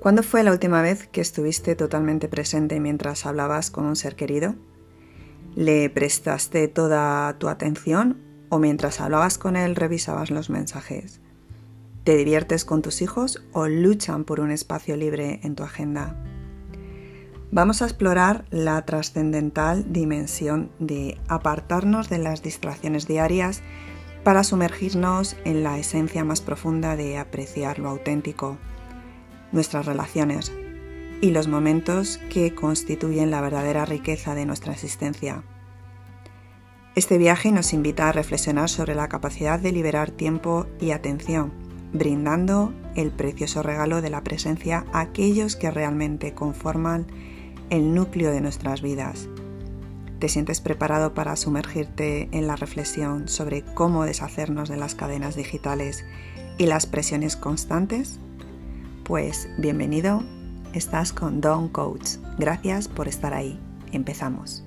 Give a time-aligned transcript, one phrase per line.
[0.00, 4.54] ¿Cuándo fue la última vez que estuviste totalmente presente mientras hablabas con un ser querido?
[5.56, 11.20] ¿Le prestaste toda tu atención o mientras hablabas con él revisabas los mensajes?
[12.04, 16.16] ¿Te diviertes con tus hijos o luchan por un espacio libre en tu agenda?
[17.50, 23.62] Vamos a explorar la trascendental dimensión de apartarnos de las distracciones diarias
[24.22, 28.58] para sumergirnos en la esencia más profunda de apreciar lo auténtico
[29.52, 30.52] nuestras relaciones
[31.20, 35.42] y los momentos que constituyen la verdadera riqueza de nuestra existencia.
[36.94, 41.52] Este viaje nos invita a reflexionar sobre la capacidad de liberar tiempo y atención,
[41.92, 47.06] brindando el precioso regalo de la presencia a aquellos que realmente conforman
[47.70, 49.28] el núcleo de nuestras vidas.
[50.18, 56.04] ¿Te sientes preparado para sumergirte en la reflexión sobre cómo deshacernos de las cadenas digitales
[56.58, 58.18] y las presiones constantes?
[59.08, 60.22] Pues bienvenido,
[60.74, 62.18] estás con Don Coach.
[62.36, 63.58] Gracias por estar ahí.
[63.90, 64.62] Empezamos.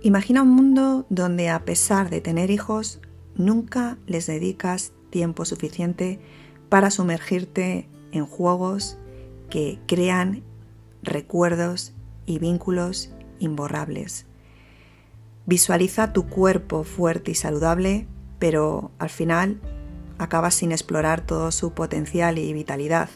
[0.00, 2.98] Imagina un mundo donde a pesar de tener hijos,
[3.34, 6.18] nunca les dedicas tiempo suficiente
[6.70, 8.96] para sumergirte en juegos
[9.50, 10.42] que crean
[11.02, 11.92] recuerdos
[12.26, 14.26] y vínculos imborrables.
[15.46, 18.06] Visualiza tu cuerpo fuerte y saludable,
[18.38, 19.60] pero al final
[20.18, 23.08] acabas sin explorar todo su potencial y vitalidad.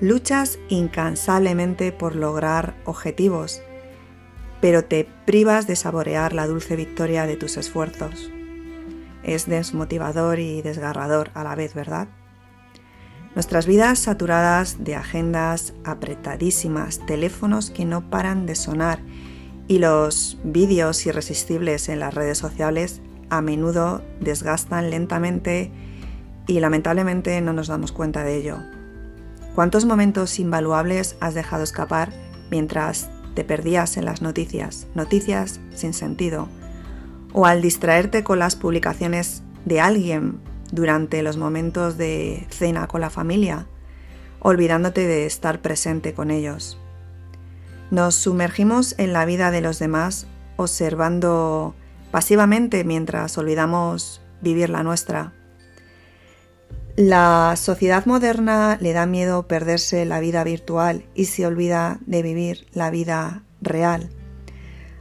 [0.00, 3.62] Luchas incansablemente por lograr objetivos,
[4.60, 8.30] pero te privas de saborear la dulce victoria de tus esfuerzos.
[9.22, 12.08] Es desmotivador y desgarrador a la vez, ¿verdad?
[13.34, 18.98] Nuestras vidas saturadas de agendas apretadísimas, teléfonos que no paran de sonar
[19.68, 23.00] y los vídeos irresistibles en las redes sociales
[23.30, 25.72] a menudo desgastan lentamente
[26.46, 28.58] y lamentablemente no nos damos cuenta de ello.
[29.54, 32.12] ¿Cuántos momentos invaluables has dejado escapar
[32.50, 36.48] mientras te perdías en las noticias, noticias sin sentido,
[37.32, 43.10] o al distraerte con las publicaciones de alguien durante los momentos de cena con la
[43.10, 43.66] familia,
[44.40, 46.78] olvidándote de estar presente con ellos.
[47.92, 51.74] Nos sumergimos en la vida de los demás observando
[52.10, 55.32] pasivamente mientras olvidamos vivir la nuestra.
[56.96, 62.66] La sociedad moderna le da miedo perderse la vida virtual y se olvida de vivir
[62.72, 64.10] la vida real.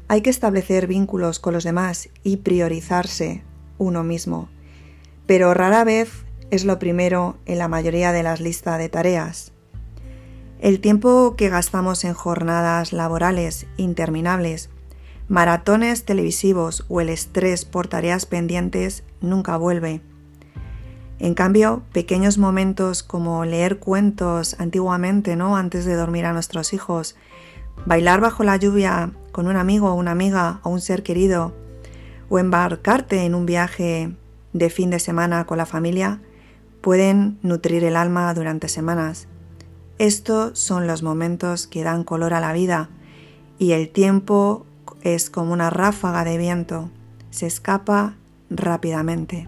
[0.07, 3.43] Hay que establecer vínculos con los demás y priorizarse
[3.77, 4.49] uno mismo
[5.31, 9.53] pero rara vez es lo primero en la mayoría de las listas de tareas.
[10.59, 14.69] El tiempo que gastamos en jornadas laborales interminables,
[15.29, 20.01] maratones televisivos o el estrés por tareas pendientes nunca vuelve.
[21.19, 25.55] En cambio, pequeños momentos como leer cuentos antiguamente, ¿no?
[25.55, 27.15] Antes de dormir a nuestros hijos,
[27.85, 31.53] bailar bajo la lluvia con un amigo o una amiga o un ser querido,
[32.27, 34.13] o embarcarte en un viaje
[34.53, 36.21] de fin de semana con la familia
[36.81, 39.27] pueden nutrir el alma durante semanas.
[39.97, 42.89] Estos son los momentos que dan color a la vida
[43.59, 44.65] y el tiempo
[45.01, 46.89] es como una ráfaga de viento,
[47.29, 48.15] se escapa
[48.49, 49.47] rápidamente.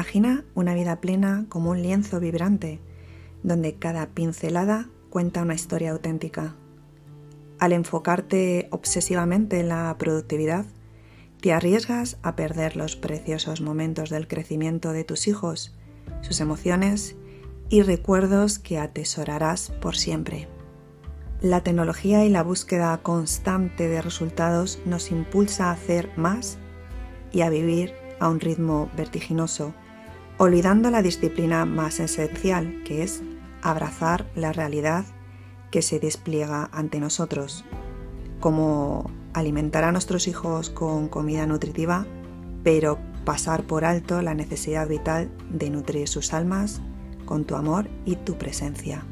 [0.00, 2.80] Imagina una vida plena como un lienzo vibrante,
[3.42, 6.54] donde cada pincelada cuenta una historia auténtica.
[7.58, 10.64] Al enfocarte obsesivamente en la productividad,
[11.42, 15.76] te arriesgas a perder los preciosos momentos del crecimiento de tus hijos,
[16.22, 17.16] sus emociones
[17.68, 20.48] y recuerdos que atesorarás por siempre.
[21.42, 26.56] La tecnología y la búsqueda constante de resultados nos impulsa a hacer más
[27.32, 29.74] y a vivir a un ritmo vertiginoso,
[30.40, 33.22] olvidando la disciplina más esencial, que es
[33.60, 35.04] abrazar la realidad
[35.70, 37.66] que se despliega ante nosotros,
[38.40, 42.06] como alimentar a nuestros hijos con comida nutritiva,
[42.64, 46.80] pero pasar por alto la necesidad vital de nutrir sus almas
[47.26, 49.04] con tu amor y tu presencia.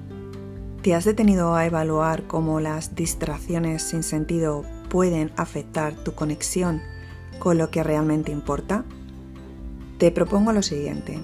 [0.80, 6.80] ¿Te has detenido a evaluar cómo las distracciones sin sentido pueden afectar tu conexión
[7.38, 8.86] con lo que realmente importa?
[9.98, 11.18] Te propongo lo siguiente.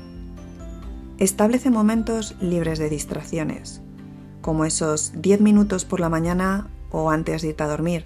[1.19, 3.81] Establece momentos libres de distracciones.
[4.41, 8.05] como esos 10 minutos por la mañana o antes de irte a dormir,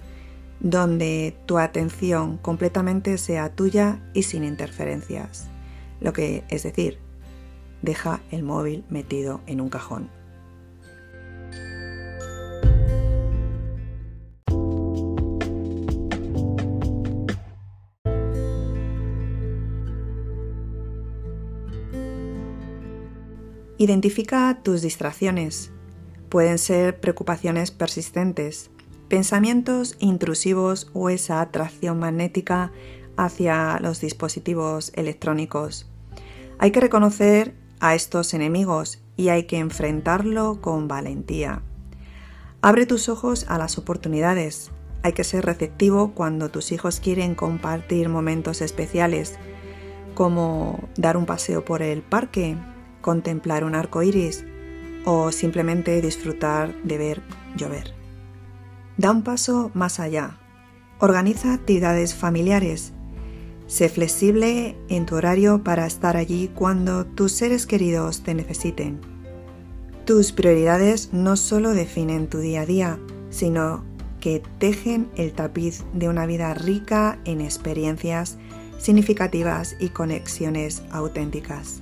[0.61, 5.49] donde tu atención completamente sea tuya y sin interferencias.
[5.99, 6.99] Lo que es decir,
[7.81, 10.09] deja el móvil metido en un cajón.
[23.79, 25.71] Identifica tus distracciones.
[26.27, 28.71] Pueden ser preocupaciones persistentes,
[29.07, 32.73] pensamientos intrusivos o esa atracción magnética
[33.15, 35.89] hacia los dispositivos electrónicos.
[36.57, 41.61] Hay que reconocer a estos enemigos y hay que enfrentarlo con valentía.
[42.61, 44.71] Abre tus ojos a las oportunidades.
[45.03, 49.39] Hay que ser receptivo cuando tus hijos quieren compartir momentos especiales,
[50.15, 52.57] como dar un paseo por el parque
[53.01, 54.45] contemplar un arco iris
[55.05, 57.21] o simplemente disfrutar de ver
[57.55, 57.93] llover.
[58.97, 60.37] Da un paso más allá.
[60.99, 62.91] Organiza actividades familiares.
[63.67, 68.99] Sé flexible en tu horario para estar allí cuando tus seres queridos te necesiten.
[70.05, 72.99] Tus prioridades no solo definen tu día a día,
[73.29, 73.85] sino
[74.19, 78.37] que tejen el tapiz de una vida rica en experiencias
[78.79, 81.81] significativas y conexiones auténticas.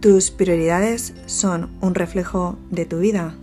[0.00, 3.34] Tus prioridades son un reflejo de tu vida.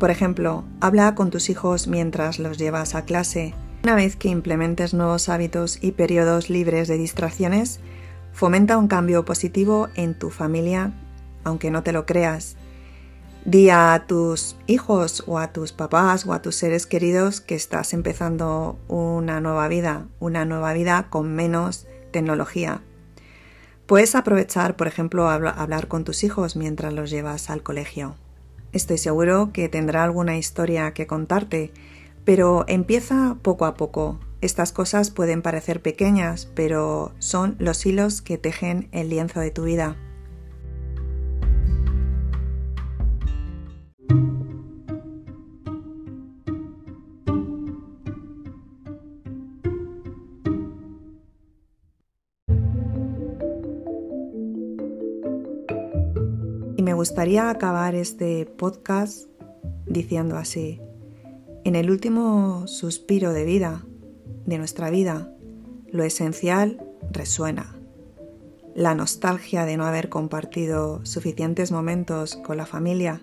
[0.00, 3.54] Por ejemplo, habla con tus hijos mientras los llevas a clase.
[3.84, 7.78] Una vez que implementes nuevos hábitos y periodos libres de distracciones,
[8.32, 10.92] fomenta un cambio positivo en tu familia,
[11.44, 12.56] aunque no te lo creas.
[13.44, 17.94] Di a tus hijos o a tus papás o a tus seres queridos que estás
[17.94, 22.82] empezando una nueva vida, una nueva vida con menos tecnología.
[23.88, 28.16] Puedes aprovechar, por ejemplo, hablar con tus hijos mientras los llevas al colegio.
[28.70, 31.72] Estoy seguro que tendrá alguna historia que contarte,
[32.26, 34.20] pero empieza poco a poco.
[34.42, 39.62] Estas cosas pueden parecer pequeñas, pero son los hilos que tejen el lienzo de tu
[39.64, 39.96] vida.
[56.88, 59.28] Me gustaría acabar este podcast
[59.84, 60.80] diciendo así,
[61.64, 63.84] en el último suspiro de vida,
[64.46, 65.30] de nuestra vida,
[65.92, 67.76] lo esencial resuena.
[68.74, 73.20] La nostalgia de no haber compartido suficientes momentos con la familia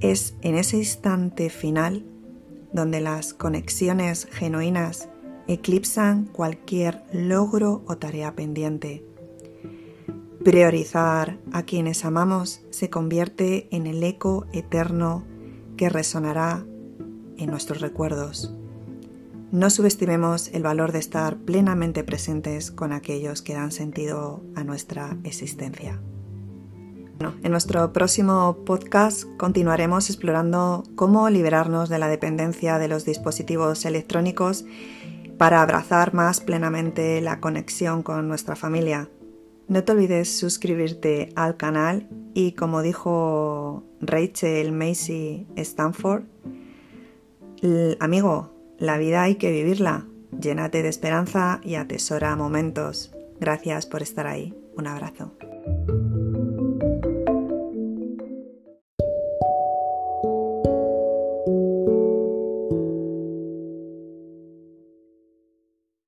[0.00, 2.04] es en ese instante final
[2.72, 5.08] donde las conexiones genuinas
[5.46, 9.07] eclipsan cualquier logro o tarea pendiente
[10.48, 15.26] Priorizar a quienes amamos se convierte en el eco eterno
[15.76, 16.64] que resonará
[17.36, 18.54] en nuestros recuerdos.
[19.52, 25.18] No subestimemos el valor de estar plenamente presentes con aquellos que dan sentido a nuestra
[25.22, 26.00] existencia.
[27.20, 34.64] en nuestro próximo podcast continuaremos explorando cómo liberarnos de la dependencia de los dispositivos electrónicos
[35.36, 39.10] para abrazar más plenamente la conexión con nuestra familia
[39.68, 46.24] no te olvides suscribirte al canal y como dijo Rachel Macy Stanford,
[48.00, 50.06] amigo, la vida hay que vivirla.
[50.38, 53.12] Llénate de esperanza y atesora momentos.
[53.40, 54.54] Gracias por estar ahí.
[54.76, 55.32] Un abrazo.